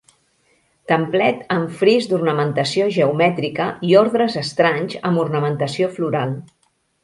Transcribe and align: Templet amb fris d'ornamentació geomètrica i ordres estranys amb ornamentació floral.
Templet 0.91 1.43
amb 1.55 1.75
fris 1.81 2.07
d'ornamentació 2.13 2.89
geomètrica 2.97 3.69
i 3.91 3.95
ordres 4.03 4.41
estranys 4.45 4.99
amb 5.11 5.25
ornamentació 5.29 5.95
floral. 6.01 6.37